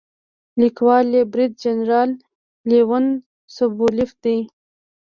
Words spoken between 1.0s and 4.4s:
یې برید جنرال لیونید سوبولیف دی.